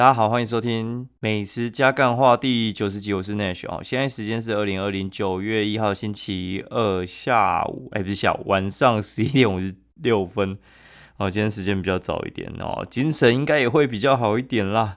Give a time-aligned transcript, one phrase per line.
[0.00, 3.82] 大家好，欢迎收听《美食加干话》第九十集，我是 Nash 哦。
[3.84, 10.56] 现在时间是二零二零九月一号星期二下午，哎，不是下午，晚上十一点五十六分。
[11.18, 14.96] 哦，今天时间比较早一点哦，精神应该也会比较好一点啦。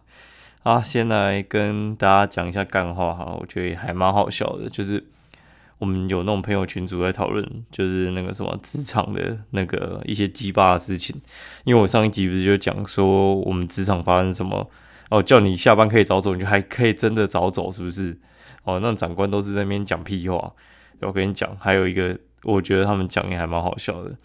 [0.61, 5.05] 啊，先来跟大家讲一下干话哈，我觉得还蛮好笑的，就是
[5.79, 11.21] 我们有那种朋友群组在讨论，就是那个什么职场的那个一些鸡巴的事情。
[11.65, 14.69] 因为我上一集不是就讲说我们职场发生什么，
[15.09, 18.17] 哦，叫你下班可以早走，你就还可以真的早走，是不是？
[18.63, 20.53] 哦，那长官都是在那边讲屁话。
[21.01, 24.15] 我跟你讲，还有一个，我觉得他们讲也还蛮好笑的。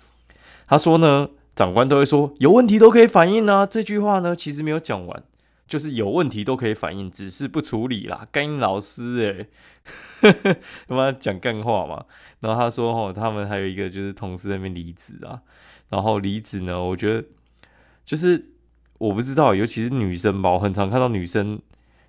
[0.67, 5.23] 他说呢，长官都会说有问题都可以反映啊，这句话呢其实没有讲完。
[5.67, 8.27] 就是有问题都可以反映，只是不处理啦。
[8.33, 9.49] 干老师
[10.23, 10.33] 哎，
[10.87, 12.07] 他 妈讲干话嘛。
[12.41, 15.43] 然后他说哦，他们还有一个就是同事那边离职啊。
[15.91, 17.23] 然后离职呢，我觉得
[18.03, 18.53] 就是
[18.99, 21.59] 我不知道，尤其是女生吧，我很常看到女生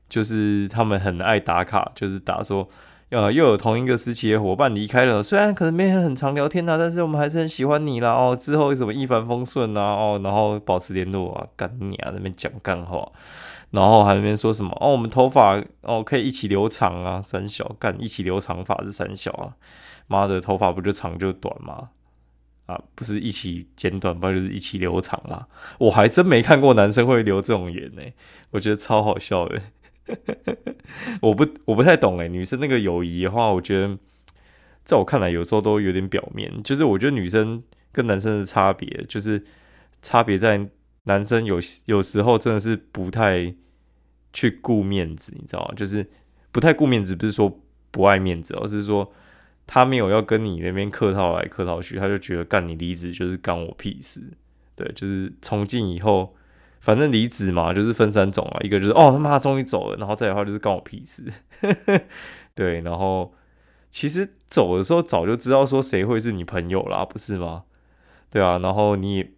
[0.09, 2.67] 就是她们很爱打卡，就是打说
[3.09, 8.35] 呃又有同一个时期的伙伴离开了，虽然可能没很常聊天啊，但是我们还是很喜欢你啦哦。
[8.35, 13.11] 之后什么一帆风顺啊哦，然后保持联络啊，干你啊那边讲干话。
[13.71, 19.53] 然后还那边说什么哦，我们头发哦可以一起留长啊，三小干一起留长发是三小啊，
[20.07, 21.89] 妈的头发不就长就短吗？
[22.71, 25.47] 啊，不是一起剪短，发就是一起留长吗？
[25.79, 28.01] 我还真没看过男生会留这种颜呢，
[28.51, 29.61] 我觉得超好笑的。
[31.21, 33.97] 我不我不太懂哎，女生那个友谊的话，我觉得
[34.85, 39.43] 在我看来有时候都有点表面，就是我觉得女生跟男生的差别就是
[40.01, 40.69] 差别在。
[41.03, 43.55] 男生有有时候真的是不太
[44.31, 45.73] 去顾面子，你知道吗？
[45.75, 46.07] 就是
[46.51, 49.11] 不太顾面子，不是说不爱面子，而是说
[49.71, 54.19] 他没有要跟你那边客套来客套去，他就觉得干你离职就是干我屁事。
[54.75, 56.35] 对，就是从今以后，
[56.79, 61.23] 反正离职嘛，就是分三种啊，一个就是哦他妈终于走了，然后再的话就是干我屁事。
[62.55, 63.31] 对，然后
[63.91, 67.65] 其实走的时候早就知道说谁会是你朋友啦，不是吗？
[68.31, 69.37] 对啊，然后你。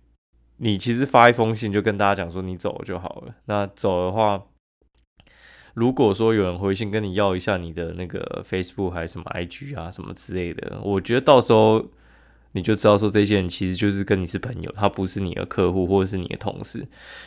[0.63, 3.34] 你其实发一封信就跟大家讲说你走了就好了。
[3.45, 4.39] 那走的话，
[5.73, 11.85] 如果说有人回信跟你要一下你的那个 Facebook 还是什么 IG 啊什么之类的，我觉得到时候
[12.51, 16.85] 你就知道说这些人其实就是跟你是朋友，他不是你的客户或者是你的同事。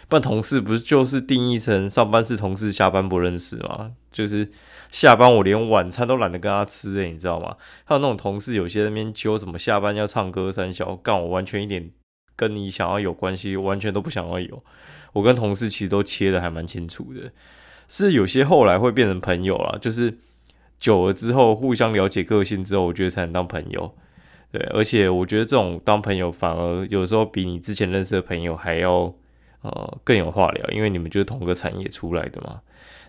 [0.09, 3.93] 不然同事不是就是定义成上班是同事，下班不认识吗？
[4.13, 4.51] 就是
[4.91, 7.57] 下班我连晚餐都懒得跟他吃诶，你知道吗？
[7.85, 11.91] 还有那种同事有些那边揪什么下班要唱歌三小干，我完全一点。
[12.37, 14.61] 跟你想要有关系，完全都不想要有。
[15.13, 17.31] 我跟同事其实都切的还蛮清楚的，
[17.97, 20.19] 是有些后来会变成朋友了，就是
[20.81, 23.95] 久了之后互相了解个性之后，我觉得才能当朋友。
[24.51, 29.15] 对，而且我觉得这种当朋友反而有时候比你之前认识的朋友还要
[29.63, 32.63] 呃更有话聊，因为你们就是同个产业出来的嘛。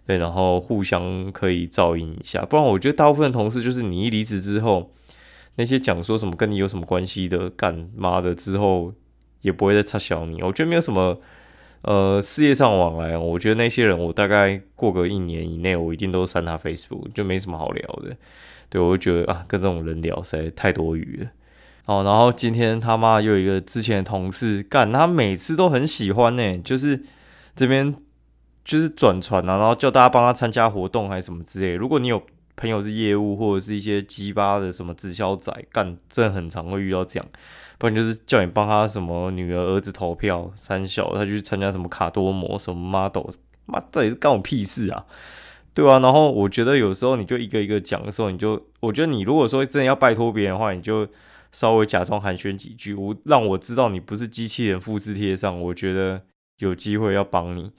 [0.06, 4.92] 对，然后互相可以照应一下，不然我觉得大部分同事就是你一离职之后，
[5.56, 8.94] 那些讲说什么跟你有什么关系的，干妈的之后。
[9.42, 11.20] 也不会再插小你，我觉得没有什么，
[11.86, 18.18] 呃，事业上往来，我觉得那些人，我大概过个一年以内，我一定都删他 Facebook，就没什么好聊的。
[18.70, 21.30] 对我就觉得啊，跟这种人聊实在太多余了。
[21.86, 27.04] 哦，然后今天他妈又有一个之前的同事干，他每次都很喜欢呢，就是
[27.56, 27.96] 这边
[28.64, 31.76] 就是转传啊，然后叫大家帮他参加活动还是什么之类。
[31.76, 32.20] 如果你有
[32.56, 37.28] 朋友是业务或者是一些鸡巴的什么直销仔，干真的很常会遇到这样。
[37.78, 43.32] 不然就是叫你帮他什么女儿儿子投票三小，他去参加什么卡多模什么 model，
[43.66, 45.06] 妈到底是干我屁事啊？
[45.74, 51.06] 对啊，然后我觉得有时候你就一个一个讲的时候，你就我觉得你如果说真的要拜托别人的话，你就
[51.52, 56.22] 稍微假装寒暄几句，我让我知道你不是机器人复制贴上，我觉得
[56.60, 57.72] 有机会要帮你。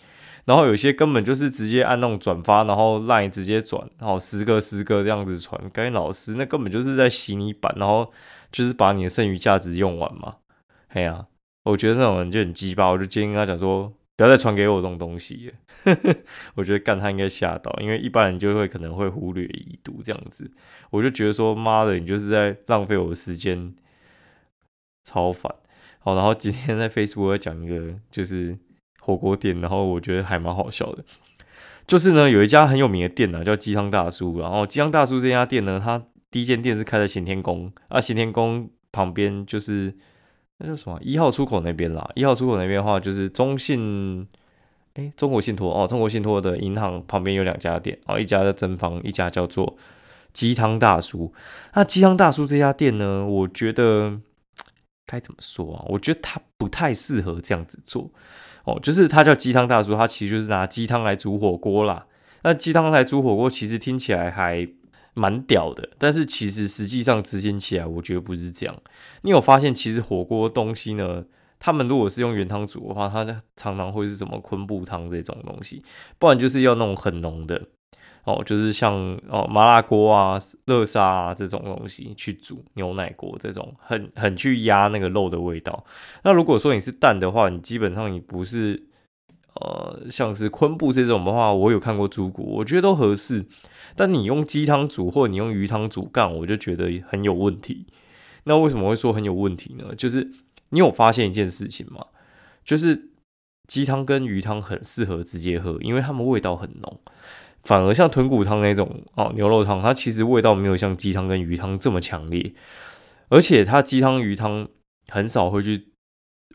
[0.46, 8.10] 然后有些根本就是直接按那种转发，然后让你直接转，然后十个十个这样子传，赶紧老师那根本就是在洗你版，然后。
[8.52, 10.36] 就是把你的剩余价值用完嘛，
[10.88, 11.26] 哎呀，
[11.64, 15.52] 我觉得那种人就很鸡巴，我就今天跟他讲说，不要再传给我这种东西。
[16.54, 20.50] 我觉得干他应该吓到，因为一般人就会可能会忽略已读这样子。
[20.90, 23.74] 我就觉得说，妈的，你就是在浪费我的时间，
[25.02, 25.52] 超烦。
[25.98, 28.56] 好，然后今天在 Facebook 要讲一个就是
[29.06, 31.04] 火锅店，然后我觉得还蛮好笑的，
[31.86, 39.94] 就是呢有一家很有名的店呢，叫鸡汤大叔，然后鸡汤大叔这家店呢，它第一间店是开在行天宫啊，行天宫旁边就是
[40.58, 42.10] 那叫什么一号出口那边啦。
[42.16, 44.26] 一号出口那边的话，就是中信，
[44.94, 49.76] 哎，中国信托哦，中国信托的银行旁边有两家店哦，一家叫真方，一家叫做
[50.32, 51.32] 鸡汤大叔。
[51.74, 54.18] 那鸡汤大叔这家店呢，我觉得
[55.06, 55.84] 该怎么说啊？
[55.88, 58.10] 我觉得他不太适合这样子做
[58.66, 62.06] 哦，就是他叫鸡汤大叔，他其实就是拿鸡汤来煮火锅啦。
[62.42, 64.68] 那鸡汤来煮火锅，其实听起来还
[65.14, 68.76] 蛮屌的，但是其实实际上执行起来，我觉得不是这样。
[69.22, 71.24] 你有发现，其实火锅东西呢，
[71.58, 73.24] 他们如果是用原汤煮的话，它
[73.56, 75.82] 常常会是什么昆布汤这种东西，
[76.18, 77.62] 不然就是要那种很浓的。
[78.26, 78.92] 哦，就是像
[79.28, 85.84] 哦麻辣锅啊、热沙啊这种东西去煮牛奶锅这种，很很去压那个肉的味道。
[86.24, 88.82] 那如果说你是蛋的话，你基本上你不是
[89.54, 93.46] 呃像是昆布这种的话，我有看过猪骨，我觉得都合适。
[93.94, 97.86] 但你用鸡汤煮或者你用鱼汤煮干，我就觉得很有问题。
[98.42, 99.94] 那为什么会说很有问题呢？
[99.96, 100.32] 就是
[100.70, 102.04] 你有发现一件事情吗？
[102.64, 103.10] 就是
[103.68, 107.00] 鸡汤跟鱼汤很适合直接喝，因为它们味道很浓。
[107.66, 112.54] 反而像豚骨汤那种哦，牛肉汤，它其实味道没有像鸡汤跟鱼汤这么强烈，
[113.28, 114.68] 而且它鸡汤鱼汤
[115.08, 115.88] 很少会去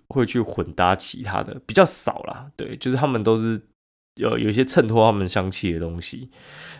[0.07, 2.49] 会去混搭其他的，比较少啦。
[2.55, 3.61] 对，就是他们都是
[4.15, 6.29] 有有一些衬托他们香气的东西。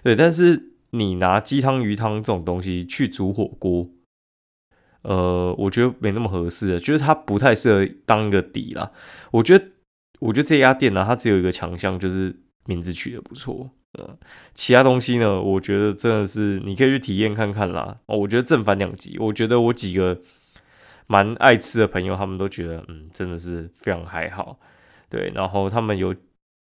[0.02, 3.90] 对，但是你拿鸡汤鱼汤这种东西去煮火锅，
[5.02, 8.92] 呃，我觉得没那么合适，就是它不太适合当个底啦。
[9.32, 9.66] 我觉得，
[10.20, 12.36] 我觉得这家店呢，它只有一个强项，就是
[12.66, 13.72] 名字取得不错。
[14.00, 14.18] 嗯，
[14.54, 15.42] 其他东西呢？
[15.42, 17.98] 我觉得真的是你可以去体验看看啦。
[18.06, 19.18] 哦，我觉得正反两极。
[19.20, 20.22] 我觉得我几个
[21.08, 24.58] 蛮爱吃的朋友，他们都觉得嗯，真的是非常还好。
[25.10, 26.16] 对，然后他们有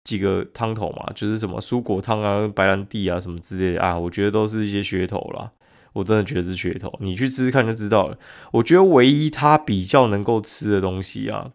[0.03, 5.53] 几个汤头嘛，就是什么蔬果汤啊、白兰地啊什么之类的啊，我觉得都是一些噱头啦。
[5.93, 8.19] 我真的觉得是噱头，你去吃吃看就知道了。
[8.51, 11.53] 我觉得唯一它比较能够吃的东西啊，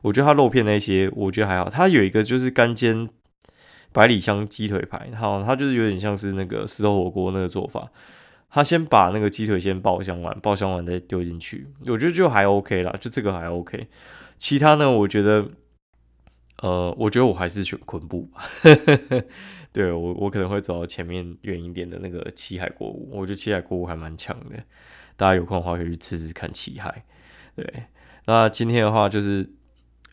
[0.00, 1.68] 我觉得它肉片那些，我觉得还好。
[1.68, 3.06] 它有一个就是干煎。
[3.94, 7.90] 百里香鸡腿排，好，它就是有点像是那个石头火锅那个做法。
[8.50, 13.88] 他先把那个鸡腿先爆香完，爆香完再丢进去，我觉得就还 OK 啦，就这个还 OK。
[14.38, 15.48] 其他呢，我觉得，
[16.62, 18.44] 呃，我觉得我还是选昆布吧。
[19.72, 24.50] 对我，我可能会走到前面远一点的那个七海锅物，我觉得七海锅物还蛮强的。
[25.16, 27.04] 大家有空的话可以去吃吃看七海。
[27.56, 27.84] 对，
[28.26, 29.48] 那今天的话就是。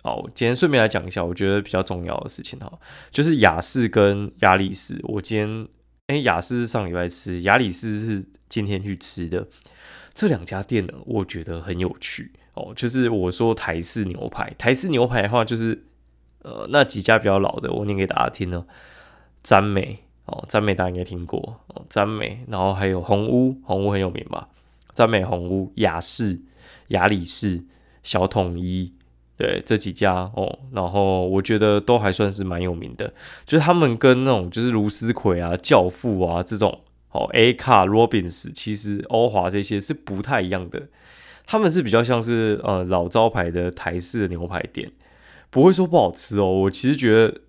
[0.04, 2.72] 哦，今天顺便来讲一下，我觉得比较重要的事情哈，
[3.12, 5.00] 就是雅士跟亚里士。
[5.04, 5.68] 我今天
[6.08, 9.48] 哎，雅士是上礼拜吃，亚里士是今天去吃的。
[10.14, 12.74] 这两家店呢，我觉得很有趣哦。
[12.76, 15.86] 就是我说台式牛排，台式牛排的话，就是
[16.42, 18.66] 呃那几家比较老的，我念给大家听呢。
[19.44, 24.50] 詹美哦，詹美大家应该听过哦，詹美，然后还有红屋，红屋很有名吧？
[24.94, 26.42] 詹美红屋、雅士、
[26.88, 27.66] 亚里士、
[28.02, 28.96] 小统一。
[29.42, 33.12] 对这几家哦，然后我觉得都还算是蛮有名的，
[33.44, 40.90] 就是他们跟那种就是卢斯奎啊、教父啊这种哦，A 卡、罗宾斯，其实欧华这些是不太一样的，
[41.48, 44.92] 他们是比较像是呃老招牌的台式牛排店，
[45.50, 46.46] 不会说不好吃哦。
[46.46, 47.42] 我其实觉得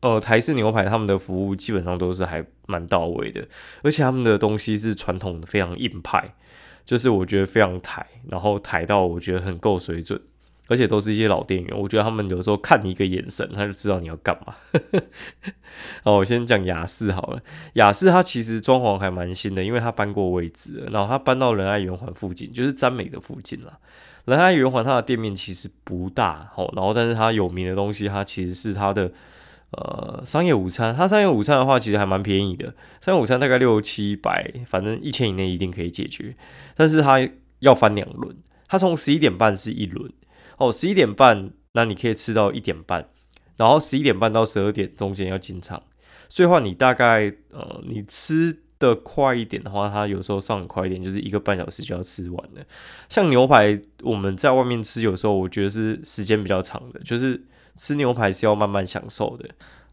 [0.00, 3.46] 呃台式牛排他们的服务基本上都是还蛮到位的，
[3.82, 6.34] 而且他们的东西是传统的非常硬派，
[6.84, 10.20] 就是我觉得非常台，然后台到我觉得很够水准。
[10.68, 14.54] 而且都是一些老店员，我觉得他们有时候看你一个眼神，他就知道你要干嘛。
[16.04, 17.40] 好，我先讲雅士好了。
[17.74, 23.78] 雅士它其实装潢还蛮新的，因为它搬过位置，然后它搬到仁爱圆环附近，就是詹美的附近了。
[24.26, 29.10] 仁爱圆环它的店面其实不大，好，然后但是它有名的东西，它其实是它的
[29.70, 30.94] 呃商业午餐。
[30.94, 36.36] 它商业午餐的话，其实还蛮便宜的，商业午餐大概六七百，反正一千以内一定可以解决。
[36.74, 37.26] 但是它
[37.60, 40.12] 要翻两轮，它从十一点半是一轮。
[40.58, 43.08] 哦，十一点半，那你可以吃到一点半，
[43.56, 45.82] 然后十一点半到十二点中间要进场，
[46.28, 52.62] 所以话你大概呃，你吃的快一点的话，它有时候上快一点，就是一个半小时就要吃完了。
[53.08, 57.44] 像牛排，我们在外面吃，有时候我觉得是时间比较长的，就是
[57.76, 59.48] 吃牛排是要慢慢享受的。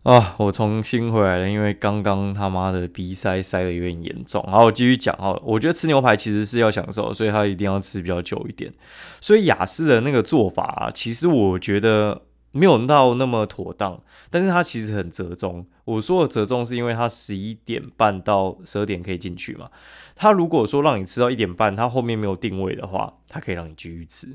[0.05, 4.39] 啊，我重新回来了，因为刚刚他妈的鼻塞塞的有点严重。
[4.43, 5.41] 好，我继续讲哦。
[5.43, 8.71] 我觉得吃牛排其实是要享受，所以他一定要吃比较久一点。
[9.19, 12.21] 所以雅士的那个做法啊，其实我觉得
[12.51, 15.65] 没有到那么妥当，但是它其实很折中。
[15.85, 19.71] 我说的折中是因为它十一点半到十二点可以进去嘛。
[20.15, 24.27] 他如果说让你吃到一点半，他后面没有定位的话，他可以让你继续吃。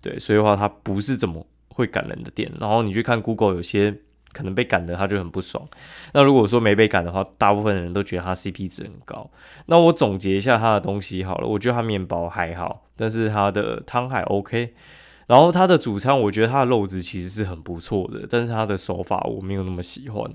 [0.00, 2.52] 对，所以的话它不是怎么会赶人的店。
[2.60, 4.02] 然后你去看 Google 有些。
[4.34, 5.66] 可能被赶的他就很不爽。
[6.12, 9.30] 那如果说没被赶的话，大部分人都觉得他 CP 值很高。
[9.66, 14.74] 那我总结一下他的东西好了，我觉得他面包还好，但是他的汤还 OK。
[15.26, 20.30] 然后他的主餐，我觉得他的肉质其实是很不错的，但是他的手法我没有那么喜欢。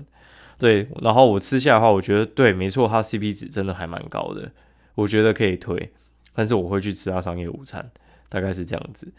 [0.58, 4.50] 对，然后我吃下的话，我觉得对，没错，他 CP 值真的还蛮高的，
[4.96, 5.92] 我觉得可以推。
[6.34, 7.90] 但是我会去吃他商业午餐。
[8.30, 9.12] 大概是这样子。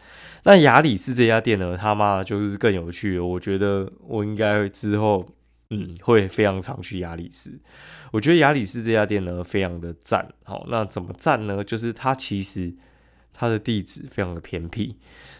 [0.45, 3.23] 那雅里士这家店呢，他妈就是更有趣了。
[3.23, 5.23] 我觉得我应该之后
[5.69, 7.59] 嗯会非常常去雅里士。
[8.11, 10.27] 我觉得雅里士这家店呢非常的赞。
[10.43, 11.63] 好，那怎么赞呢？
[11.63, 12.73] 就是它其实
[13.33, 14.97] 它的地址非常的偏僻。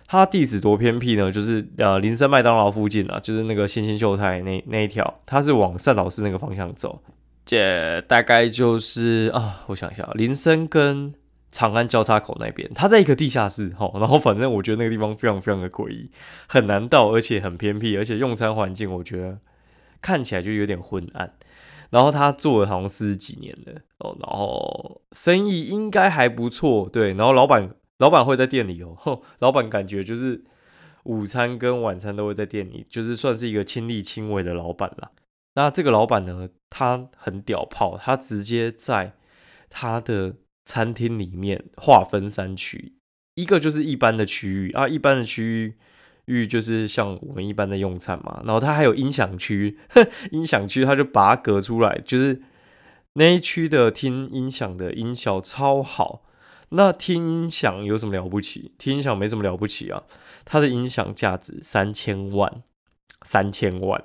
[0.07, 1.31] 它地址多偏僻呢？
[1.31, 7.01] 就是呃，林森麦当劳附近啊，就是那个新兴秀泰那那一条，它是往善导寺那个方向走。
[7.45, 11.13] 这大概就是啊，我想一下，林森跟
[11.51, 13.91] 长安交叉口那边，它在一个地下室哈。
[13.99, 16.09] 然后反正我觉得那个地方非常非常的诡异，
[16.47, 19.39] 很难到，而且很偏僻，而且用餐环境我觉得
[20.01, 21.33] 看起来就有点昏暗。
[21.91, 27.13] 然后他做了好像四十几年了哦，然后生意应该还不错，对。
[27.13, 27.75] 然后老板。
[27.97, 30.43] 老板会在店里哦， 哼老板感觉就是
[31.03, 35.11] 午餐跟晚餐都会在店里，就是算是一个亲力亲为的老板啦。
[35.53, 39.13] 那这个老板呢，他很屌炮，他直接在
[39.69, 40.33] 他的
[40.65, 42.93] 餐厅里面划分三区，
[43.35, 45.75] 一个就是一般的区域啊，一般的区域
[46.25, 48.41] 域就是像我们一般的用餐嘛。
[48.45, 49.77] 然后它还有音响区，
[50.31, 52.41] 音响区它就把它隔出来，就是
[53.13, 56.23] 那一区的听音响的音效超好。
[56.69, 58.71] 那听音响有什么了不起？
[58.77, 60.03] 听音响没什么了不起啊，
[60.45, 62.63] 它的音响价值三千万，
[63.23, 64.01] 三千万，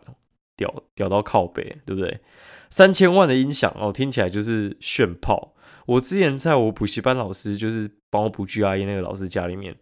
[0.57, 2.21] 屌屌到靠背，对不对？
[2.69, 5.55] 三千万的音响哦，听起来就是炫炮。
[5.87, 9.75] 我之前在我补习班老师，就是帮我补 GRE 那个老师家里面，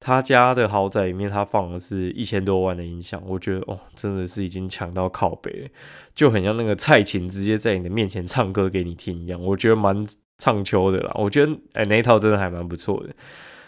[0.00, 5.70] 他家的豪宅里面，他放的是一千多万的音响，我觉得哦，真的是已经强到靠背，
[6.14, 10.06] 就很像那个蔡琴直接在你的面前唱歌给你听一样，我觉得蛮。
[10.36, 13.14] 唱秋的啦，我觉得哎那一套真的还蛮不错的。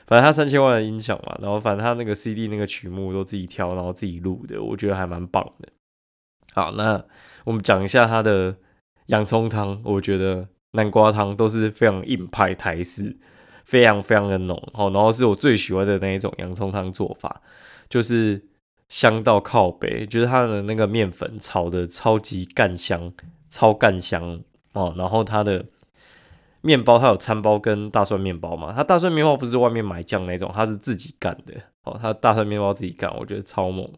[0.05, 5.69] 反正他三千万的音响嘛，然后反正他那个 CD 那个曲目都自己挑，然后自己录的，我觉得还蛮棒的。
[6.55, 7.03] 好，那
[7.45, 8.57] 我们讲一下他的
[9.07, 13.17] 洋葱汤，我觉得南瓜汤都是非常硬派台式，
[13.65, 14.57] 非常非常的浓。
[14.73, 17.43] 好，然后是我最喜欢的那一种洋葱汤做法，
[17.89, 18.45] 就是
[18.89, 23.13] 香到靠北，就是它的那个面粉炒的超级干香，
[23.51, 24.41] 超干香
[24.75, 25.65] 哦，然后它的。
[26.63, 28.73] 面包它有餐包跟大蒜面包嘛？
[28.75, 31.55] 它大蒜面包不是外面买酱那种，它是自己干的
[31.85, 31.97] 哦。
[32.03, 33.89] 它大蒜面包自己干，我觉得超猛。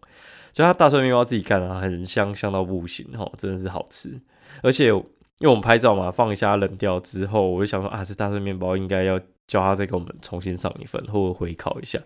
[0.53, 4.21] 就它大蒜面包自己干啊，很香，香到不行哦，真的是好吃。
[4.63, 4.93] 而且
[5.39, 12.01] 因为我们拍照嘛，放一下冷掉之后，我就想说啊，这大蒜面包应该要叫他再给我们重新上一份，或者回烤一下。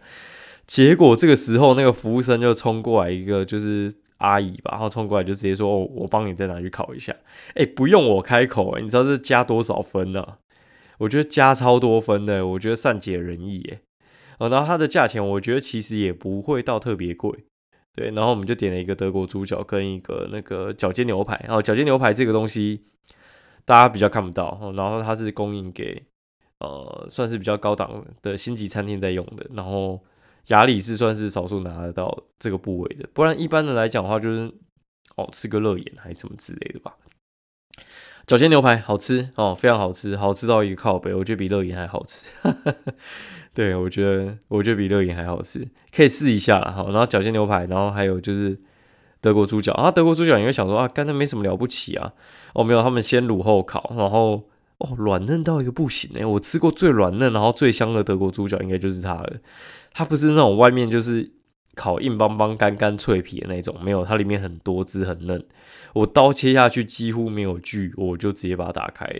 [0.66, 7.14] 结果这个时候，那个服务生就冲过来一个，就是阿姨吧，然后冲过来就直接说：“，我帮你再拿去烤一下。”
[7.56, 10.36] 哎，不用我开口，你知道这加多少分呢？
[10.98, 13.80] 我觉得加超多分的，我觉得善解人意耶。
[14.38, 17.32] 哦，然后它的价钱，我觉得其实也不会到特别贵。
[17.96, 21.38] 对，然后我们就点了一个德国猪脚跟一个那个脚尖牛排。
[21.44, 22.84] 然后脚尖牛排这个东西
[23.64, 26.02] 大家比较看不到，然后它是供应给
[26.58, 29.46] 呃算是比较高档的星级餐厅在用的。
[29.54, 30.02] 然后
[30.48, 34.52] 雅里是算是少数拿得到这个部位的，不然一般的来讲的话，就是
[35.16, 36.96] 哦吃个热眼还是什么之类的吧。
[38.26, 42.26] 脚尖牛排好吃哦，非常好吃，好吃到一个靠背，我觉得比乐饮还好吃。
[43.52, 46.84] 对，我觉得我觉得比乐饮还好吃，可以试一下哈。
[46.84, 48.58] 然后脚尖牛排，然后还有就是
[49.22, 52.12] 德国猪脚啊，德国猪脚你会想说啊，刚才没什么了不起啊。
[52.52, 59.36] 哦，没有，他们先卤后烤，然后哦软嫩到一个不行哎，我吃过最软嫩然后最香的德国猪脚应该就是它了。
[59.94, 61.32] 它不是那种外面就是。
[61.74, 65.42] 烤硬邦邦、干干脆皮的那种，没有，它里面很多汁，很嫩。
[65.94, 69.10] 我刀切下去几乎没有锯，我就直接把它打开。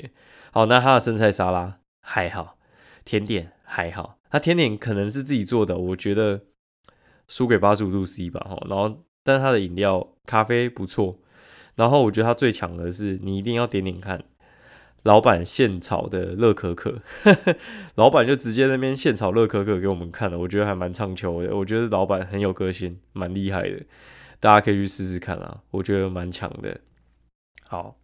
[0.51, 2.59] 好，那它的生菜沙拉还好，
[3.07, 4.19] 甜点还好。
[4.29, 6.43] 它甜点可能是自己做的，我觉得
[7.27, 8.47] 输给八十五度 C 吧。
[8.47, 11.19] 哈，然后，但它的饮料咖啡不错。
[11.77, 14.23] 然后我觉得它最强的是，你一定要点点看。
[15.05, 17.01] 老板现炒的乐可可，
[17.97, 21.57] 老板就直接那边现炒乐可可给我们看了，我觉得还蛮畅秋的。
[21.57, 23.81] 我觉得老板很有个性，蛮厉害的，
[24.39, 26.79] 大家可以去试试看啊，我觉得蛮强的。
[27.67, 27.97] 好，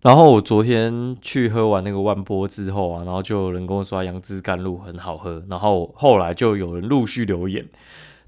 [0.00, 7.68] 然后我昨天去喝完那个万波之后啊，然后就有人跟我说杨枝甘露很好喝，然后后来就有人陆续留言，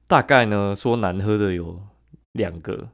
[0.06, 1.80] 大概呢说难喝的有
[2.32, 2.88] 两个。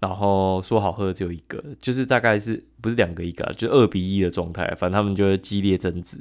[0.00, 4.66] 然后说好喝只有一个，就是大概是不是两个一个啊，就二比一的状态。
[4.74, 6.18] 反正他们就会激烈争执，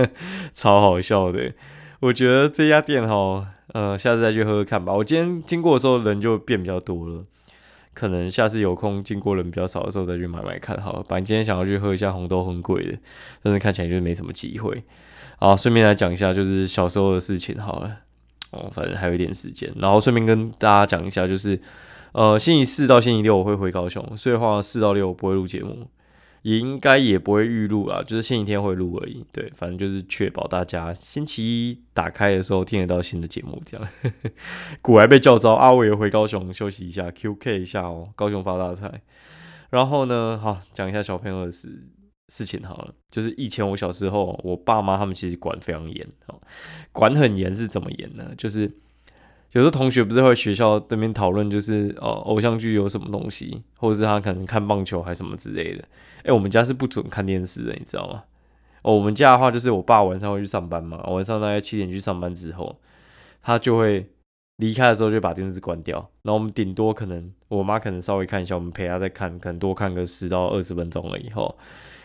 [0.52, 1.54] 超好笑的。
[2.00, 4.92] 我觉得这家店哈，呃，下次再去喝喝看吧。
[4.92, 7.24] 我今天经过的时候人就变比较多了，
[7.94, 11.02] 可能下次有空经过人比较少的时候再去买买看好了。
[11.04, 12.98] 反正今天想要去喝一下红豆很贵的，
[13.42, 14.84] 但是看起来就是没什么机会。
[15.38, 18.00] 好，顺便来讲一下就是小时候的事情好了。
[18.52, 21.60] 哦，反正还有一点时间，然后顺便跟大家讲一下就是。
[22.14, 25.88] 呃，星期四到星期六我会回高雄，所以话四到六我不会录节目，
[26.42, 29.24] 也应该也不会预录啊，就是星期天会录而已。
[29.32, 33.58] 对，反正就是确保大家星期一打开的时候听得到新的节目。
[33.64, 33.88] 这样，
[34.82, 39.00] 古还被叫招，阿伟也回高雄休息一下，QK 一下哦，高雄发大财。
[39.70, 41.82] 然后呢，好讲一下小朋友的事
[42.34, 46.40] 事情好了，就是以前我小时候，我爸妈他们其实管非常严，哦，
[46.90, 48.32] 管很严是怎么严呢？
[48.38, 48.62] 就是
[49.50, 55.84] 有时候同学不是会学校那边讨论，就是哦，偶像剧有什么东西，或者是他可能看棒球还什么之类的。
[56.24, 58.24] 哎，我们家是不准看电视的，你知道吗？
[58.80, 62.80] 哦，我们家的话就是我爸晚上会去上班嘛，晚上大概七点去上班之后，
[63.42, 64.08] 他就会
[64.62, 71.58] 离开的时候就把电视关掉，然后我们顶多可能我妈可能稍微看一下，我们陪她再看，可能多看个十到二十分钟了以后，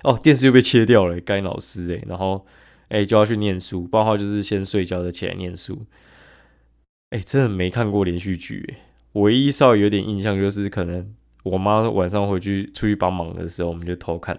[0.04, 2.44] 哦，电视又被切掉了，该老师哎，然后
[2.88, 5.86] 哎就要去念书，不然话就是先睡觉再起来念书。
[7.12, 8.78] 哎，真的没看过连续剧，
[9.14, 11.14] 唯一稍微有点印象就是可能。
[11.44, 14.38] 我妈晚上回去出去帮忙的时候，我们就偷看，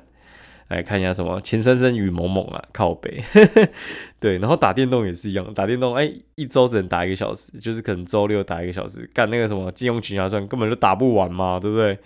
[0.69, 3.23] 来看一下什么《情深深雨蒙蒙啊，靠北。
[4.21, 11.99] 对，然后打电动也是一样，打电动哎，一周只能打一个小时，就是可能周六打一个小时，干那个什么《金庸群侠传》根本就打不完嘛，对不对？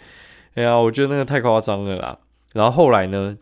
[0.54, 2.18] 哎呀，我觉得那个太夸张了啦。
[2.52, 3.36] 然后后来呢，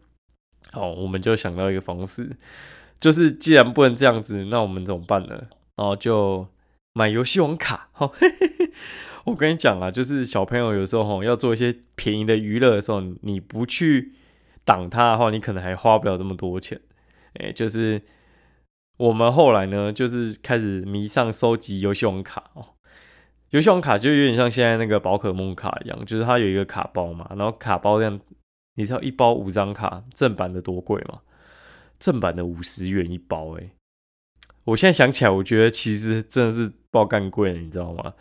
[0.72, 2.36] 哦，我们就想到一个方式，
[3.00, 5.42] 就是既然不能这样子，那我们怎么办呢？
[5.76, 6.46] 然后就
[6.94, 8.10] 买游戏王卡，哈。
[9.24, 14.12] 我跟你讲啊，就是小朋友有时候吼要做一些便宜的娱乐的时候，你不去
[14.70, 16.80] 挡他的话，你可能还花不了这么多钱。
[17.40, 18.00] 哎，就是
[18.98, 22.76] 我们后来呢，就是开始迷上收集游戏王卡哦。
[23.50, 28.20] 游戏王卡就有点像现在那个宝可梦卡一样，就是它有一个卡包嘛，然后卡包这样，
[28.76, 31.22] 你知道一包五张卡，正版的多贵吗？
[31.98, 33.70] 正版的五十元一包，哎，
[34.66, 38.14] 我现在想起来，我觉得其实真的是爆干贵了，你知道吗？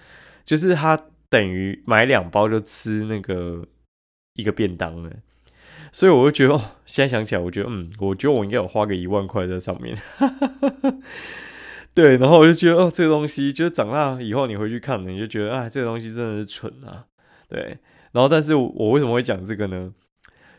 [0.44, 3.68] 就是它等于买两包就吃那个
[4.34, 5.12] 一个便当了，
[5.91, 9.98] 所以我就觉得哦，现在想起来，我觉得嗯，我觉得我应该有花个一万块在上面，
[11.93, 17.05] 对，然后我就觉得哦，这个东西就是长大以后你回去看，你就觉得啊，这个东西真的是蠢啊，
[17.48, 17.77] 对，
[18.12, 19.93] 然后但是我为什么会讲这个呢？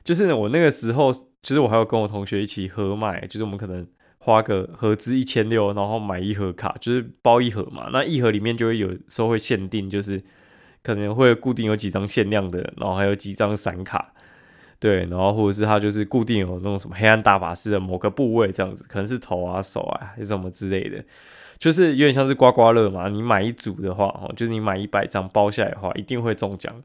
[0.02, 3.86] 就是我那个时候，其实我还有跟我同学一起合买，就是我们可能。
[4.22, 7.88] 花个合资一千六，然后买一盒卡，就是包一盒嘛。
[7.90, 10.22] 那一盒里面就会有时候会限定，就是
[10.82, 14.12] 可能会固定有几张限量的，然后还有几张散卡，
[14.80, 21.04] 对，然后或者是它就是固定有那种什么黑暗大法师的某个部位这样子，可能是头啊、手啊，还是什么之类的，
[21.58, 23.08] 就是有点像是刮刮乐嘛。
[23.08, 26.82] 你买一组的话，哦，就是你买一百张包下来的话，一定会中奖，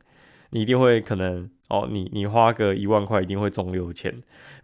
[0.51, 1.49] 你一定会可能。
[1.67, 4.13] 哦，你你花个一万块一定会中六千，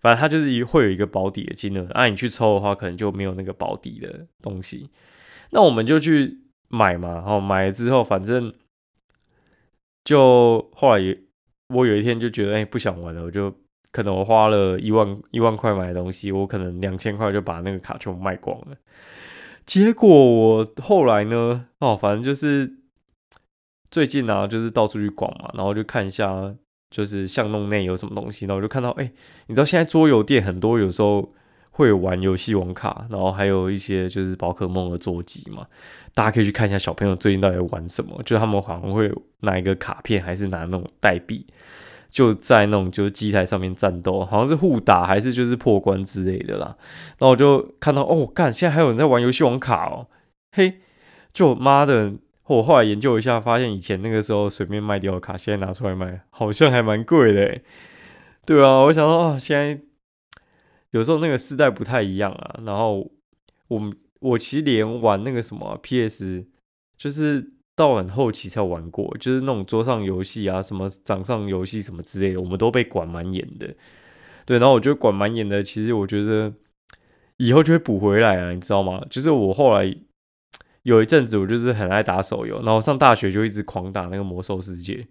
[0.01, 4.87] 反正它就是会有一个保底的金额，那你去抽的话，可能就没有那个保底的东西。
[5.49, 8.53] 那我们就去买嘛，然后买了之后，反正
[10.03, 11.17] 就后来也，
[11.71, 13.53] 我有一天就觉得，哎，不想玩了，我就
[13.91, 18.77] 可能我花了一万一万块买的东西，我可能两千块就把那个卡全部卖光了。
[19.65, 22.71] 结果我后来呢，哦，反正就是
[23.89, 26.53] 最近啊，就是到处去逛嘛，然后就看一下。
[26.93, 29.09] 就是巷弄内有什么东西，然后我就看到，哎，
[29.47, 31.33] 你知道现在桌游店很多，有时候
[31.71, 35.65] 会玩游戏王卡，然后还有一些就是宝可梦的桌机嘛，
[36.13, 41.45] 大家可以去看一下小朋友最近到底玩什么，就他们好像会拿一个卡片，还是拿那种代币，
[42.09, 46.75] 就在那种就是机台上面战斗，好像是互打还是就是破关之类的啦。
[47.17, 50.07] 然后我就看到，哦，干，现在还有人在玩游戏王卡哦，
[50.51, 50.81] 嘿，
[51.33, 52.13] 就妈的！
[52.47, 57.61] 我后来研究一下，发现以前那个时候随便卖掉的卡，现在拿出来卖，好像还蛮贵的，
[58.45, 59.79] 对啊，我想说啊，现在
[60.91, 62.59] 有时候那个时代不太一样啊。
[62.65, 63.11] 然后
[63.67, 66.45] 我我其实连玩那个什么 PS，
[66.97, 73.75] 就是到很后期才玩过，就是那种桌上游戏啊，什么掌上游戏什么之类的，我们都被管蛮严的。
[74.45, 76.53] 对，然后我觉得管蛮严的，其实我觉得
[77.37, 79.03] 以后就会补回来啊，你知道吗？
[79.09, 79.95] 就是我后来。
[80.83, 85.07] 有一阵子我就是很爱打手游，然后上大学就一直狂打那个魔兽世界，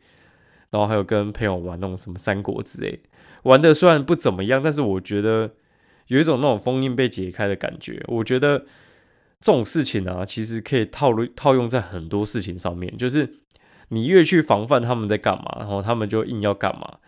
[0.70, 2.98] 然后还有跟朋友玩那种什么三国之类，
[3.44, 5.52] 玩的虽然不怎么样，但是我觉得
[6.10, 8.02] 有一种那种封印被解开的感觉。
[8.08, 8.58] 我觉得
[9.40, 13.36] 这种事情啊，其实可以套路套用在很多事情上面，就是
[13.88, 16.98] 你越去防范他们在干嘛，然后他们就硬要干嘛。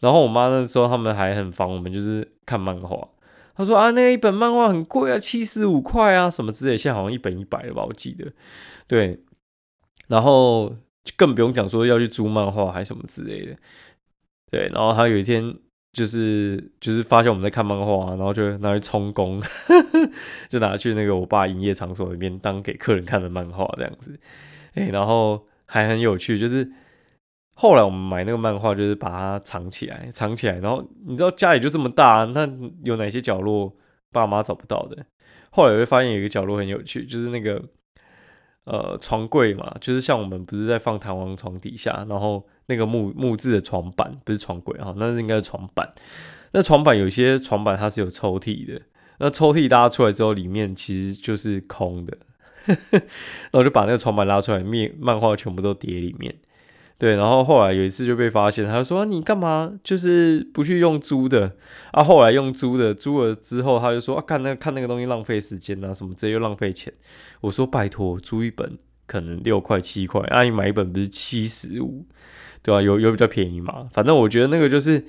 [0.00, 3.08] 然后我妈那时候他们还很防我们，就是看漫画。
[3.54, 8.32] 他说啊，那一本漫画很贵啊，七十五块啊，什么之类，现在好像一本一百了吧，我记得。
[8.86, 9.20] 对，
[10.08, 10.68] 然后
[11.04, 13.56] 就更不用讲说要去租漫画还什么之类的。
[14.50, 15.56] 对，然后他有一天
[15.96, 19.40] 就是就是发现我们在看漫画，然后就拿去充公，
[20.46, 24.20] 就拿去那个我爸营业场所里面当给客人看的漫画这样子。
[24.74, 26.70] 哎，然后还很有趣，就是
[27.54, 30.58] 后来我们买那个漫画，就是把它藏起来，藏起来。
[30.58, 32.46] 然后你知道家里就这么大，那
[32.84, 33.74] 有哪些角落
[34.12, 35.06] 爸妈找不到的？
[35.48, 37.62] 后来会发现有一个角落很有趣，就是那个
[38.64, 45.92] 呃床柜嘛，就是像我们不是在放弹簧床底下，然后那个木木质的床板不是床柜啊，那是应该是床板。
[46.52, 48.80] 那床板有些床板它是有抽屉的，
[49.18, 52.16] 那抽屉拉出来之后，里面其实就是空的。
[52.90, 56.34] 然后就把那个床板拉出来，面漫画全部都叠里面。
[56.98, 61.52] 对，然后后来有一次就被发现，他就说：“你干嘛就是不去用租的？”
[61.92, 66.92] 啊，后来用租的，租了之后他就说：“啊，看那看那个东西浪费时间啊，什么这又浪费钱。”
[67.42, 72.06] 我说：“拜托，租一本可能六块七块，啊，你买一本不是七十五，
[72.66, 72.82] 对啊？
[72.82, 73.88] 有有比较便宜嘛？
[73.92, 75.02] 反正我觉得那个就是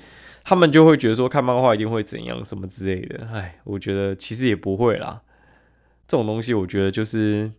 [0.43, 3.27] 他们就会觉得说看漫画一定会怎样什么之类的。
[3.33, 5.21] 哎，我觉得其实也不会啦。
[6.07, 7.51] 这种东西我觉得就是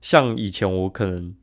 [0.00, 1.34] 像以前我可能。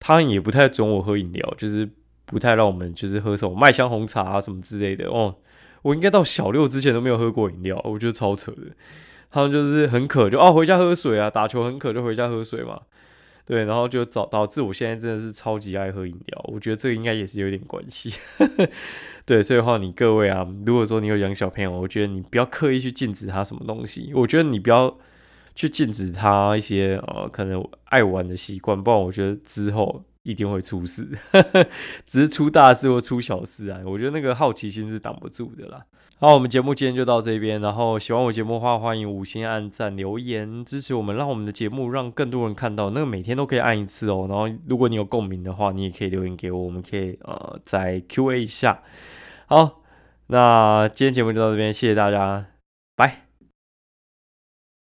[0.00, 1.86] 他也不太准我喝饮料，就是
[2.24, 5.34] 不太让我们就是喝什么麦香红茶啊什么之类的哦。
[5.82, 8.62] 我应该到小六之前都没有喝过饮料，我觉得超扯的。
[9.28, 12.82] 他们就是很渴就哦回家喝水啊，打球很渴就回家喝水嘛。
[13.48, 16.44] 对，然后就导导致我现在真的是超级爱喝饮料。
[16.52, 18.12] 我觉得这个应该也是有点关系。
[19.26, 24.12] 对，所以的话你各位啊，如果说你有养小朋友，我觉得你不要刻意去禁止他什么东西。
[24.14, 24.96] 我觉得你不要。
[25.54, 31.08] 去禁止他一些呃可能爱玩的习惯，不然我觉得之后一定会出事，
[32.06, 33.80] 只是出大事或出小事啊。
[33.86, 35.82] 我觉得那个好奇心是挡不住的啦。
[36.20, 42.90] 好，我们节目今天就到这边，然后喜欢我节目的话，欢迎五星按赞留言支持我们，让我们的节目让更多人看到。
[42.90, 44.26] 那个每天都可以按一次哦。
[44.28, 48.82] 然后如果你有共鸣的话，你也可以留言给我，我们可以呃再 Q A 一下。
[49.46, 49.80] 好，
[50.26, 52.44] 那今天节目就到这边，谢谢大家，
[52.94, 53.27] 拜。